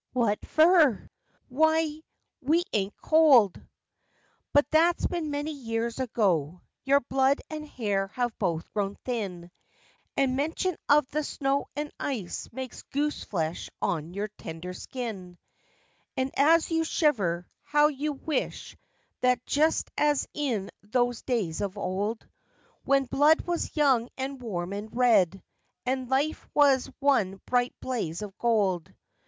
What 0.13 0.43
fer? 0.47 1.11
W'y, 1.53 2.01
we 2.41 2.63
ain't 2.73 2.97
COLD!' 3.03 3.61
many 5.11 5.51
years 5.51 5.99
ago; 5.99 6.61
your 6.83 7.05
hair 7.75 8.07
have 8.07 8.35
both 8.39 8.73
grown 8.73 8.93
that's 8.93 8.97
been 8.97 8.97
blood 8.97 8.97
and 9.05 9.05
thin; 9.05 9.51
And 10.17 10.35
mention 10.35 10.75
of 10.89 11.07
the 11.11 11.23
snow 11.23 11.67
and 11.75 11.91
ice 11.99 12.49
makes 12.51 12.81
gooseflesh 12.91 13.69
on 13.79 14.15
your 14.15 14.29
tender 14.39 14.73
skin. 14.73 15.37
And 16.17 16.31
as 16.35 16.71
you 16.71 16.83
shiver, 16.83 17.45
how 17.61 17.89
you 17.89 18.13
wish 18.13 18.75
that 19.19 19.45
just 19.45 19.91
as 19.99 20.27
in 20.33 20.71
those 20.81 21.21
days 21.21 21.61
of 21.61 21.77
old. 21.77 22.27
When 22.85 23.05
blood 23.05 23.41
was 23.41 23.77
young 23.77 24.09
and 24.17 24.41
warm 24.41 24.73
and 24.73 24.89
red, 24.97 25.43
and 25.85 26.09
life 26.09 26.49
was 26.55 26.89
one 26.97 27.39
bright 27.45 27.75
blaze 27.81 28.23
of 28.23 28.35
gold. 28.39 28.91